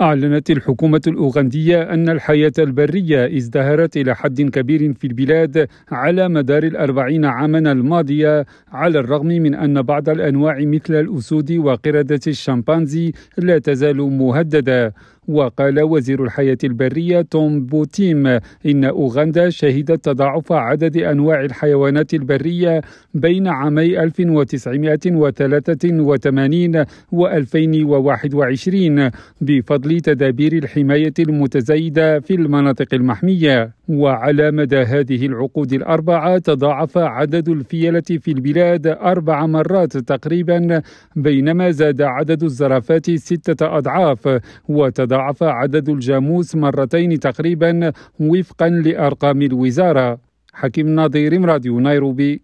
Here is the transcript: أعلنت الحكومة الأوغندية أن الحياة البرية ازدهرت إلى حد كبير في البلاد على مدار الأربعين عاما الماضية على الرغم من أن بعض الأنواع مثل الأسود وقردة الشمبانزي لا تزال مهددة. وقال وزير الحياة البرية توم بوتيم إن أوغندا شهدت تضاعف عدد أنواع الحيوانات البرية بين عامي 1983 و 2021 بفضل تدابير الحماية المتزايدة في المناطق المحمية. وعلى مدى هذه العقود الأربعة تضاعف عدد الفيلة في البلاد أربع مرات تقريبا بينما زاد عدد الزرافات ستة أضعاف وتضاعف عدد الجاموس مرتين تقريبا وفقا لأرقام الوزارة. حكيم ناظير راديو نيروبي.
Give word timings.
أعلنت 0.00 0.50
الحكومة 0.50 1.00
الأوغندية 1.06 1.82
أن 1.82 2.08
الحياة 2.08 2.52
البرية 2.58 3.36
ازدهرت 3.36 3.96
إلى 3.96 4.16
حد 4.16 4.42
كبير 4.42 4.94
في 4.94 5.06
البلاد 5.06 5.68
على 5.90 6.28
مدار 6.28 6.62
الأربعين 6.62 7.24
عاما 7.24 7.58
الماضية 7.58 8.46
على 8.72 8.98
الرغم 8.98 9.26
من 9.26 9.54
أن 9.54 9.82
بعض 9.82 10.08
الأنواع 10.08 10.58
مثل 10.60 10.94
الأسود 10.94 11.52
وقردة 11.52 12.20
الشمبانزي 12.26 13.12
لا 13.38 13.58
تزال 13.58 13.96
مهددة. 13.96 14.94
وقال 15.28 15.82
وزير 15.82 16.24
الحياة 16.24 16.58
البرية 16.64 17.20
توم 17.20 17.66
بوتيم 17.66 18.26
إن 18.66 18.84
أوغندا 18.84 19.50
شهدت 19.50 20.04
تضاعف 20.04 20.52
عدد 20.52 20.96
أنواع 20.96 21.40
الحيوانات 21.40 22.14
البرية 22.14 22.80
بين 23.14 23.46
عامي 23.46 24.02
1983 24.02 26.86
و 27.12 27.26
2021 27.26 29.10
بفضل 29.40 30.00
تدابير 30.00 30.52
الحماية 30.52 31.14
المتزايدة 31.18 32.20
في 32.20 32.34
المناطق 32.34 32.94
المحمية. 32.94 33.76
وعلى 33.88 34.50
مدى 34.50 34.76
هذه 34.76 35.26
العقود 35.26 35.72
الأربعة 35.72 36.38
تضاعف 36.38 36.98
عدد 36.98 37.48
الفيلة 37.48 38.00
في 38.00 38.28
البلاد 38.28 38.86
أربع 38.86 39.46
مرات 39.46 39.96
تقريبا 39.96 40.82
بينما 41.16 41.70
زاد 41.70 42.02
عدد 42.02 42.42
الزرافات 42.42 43.10
ستة 43.10 43.78
أضعاف 43.78 44.40
وتضاعف 44.68 45.15
عدد 45.60 45.86
الجاموس 45.94 46.48
مرتين 46.64 47.10
تقريبا 47.26 47.92
وفقا 48.30 48.68
لأرقام 48.68 49.40
الوزارة. 49.42 50.08
حكيم 50.60 50.88
ناظير 50.98 51.32
راديو 51.50 51.80
نيروبي. 51.80 52.32